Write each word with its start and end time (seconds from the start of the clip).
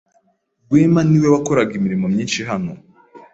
Rwema 0.67 1.01
niwe 1.09 1.27
wakoraga 1.33 1.71
imirimo 1.79 2.05
myinshi 2.13 2.39
hano. 2.49 2.71